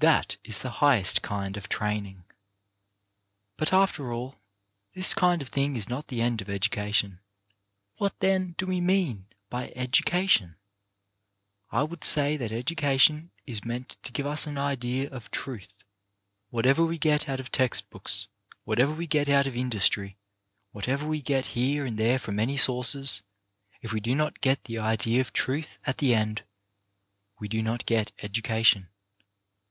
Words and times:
That 0.00 0.36
is 0.44 0.58
the 0.58 0.68
highest 0.82 1.22
kind 1.22 1.56
of 1.56 1.68
training. 1.68 2.24
But, 3.56 3.72
after 3.72 4.12
all, 4.12 4.34
this 4.94 5.14
kind 5.14 5.40
of 5.40 5.48
thing 5.48 5.76
is 5.76 5.88
not 5.88 6.08
the 6.08 6.20
end 6.20 6.42
of 6.42 6.50
education. 6.50 7.20
What, 7.98 8.18
then, 8.18 8.54
do 8.58 8.66
we 8.66 8.80
mean 8.80 9.28
by 9.48 9.68
educa 9.76 10.28
tion? 10.28 10.56
I 11.70 11.84
would 11.84 12.04
say 12.04 12.36
that 12.36 12.50
education 12.52 13.30
is 13.46 13.64
meant 13.64 13.96
to 14.02 14.12
give 14.12 14.26
us 14.26 14.44
an 14.46 14.58
idea 14.58 15.08
of 15.08 15.30
truth. 15.30 15.72
Whatever 16.50 16.84
we 16.84 16.98
get 16.98 17.28
out 17.28 17.38
of 17.40 17.52
text 17.52 17.88
books, 17.88 18.26
whatever 18.64 18.92
we 18.92 19.06
get 19.06 19.28
out 19.28 19.46
of 19.46 19.56
industry, 19.56 20.18
whatever 20.72 21.06
we 21.06 21.22
get 21.22 21.46
here 21.54 21.86
and 21.86 21.96
there 21.96 22.18
from 22.18 22.40
any 22.40 22.56
sources, 22.56 23.22
if 23.80 23.92
we 23.92 24.00
do 24.00 24.16
not 24.16 24.40
get 24.42 24.64
the 24.64 24.80
idea 24.80 25.20
of 25.20 25.32
truth 25.32 25.78
at 25.86 25.98
the 25.98 26.12
end, 26.12 26.42
we 27.38 27.46
do 27.48 27.62
not 27.62 27.86
get 27.86 28.10
education. 28.20 28.88